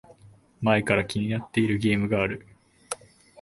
[0.63, 2.47] 前から気になってるゲームがある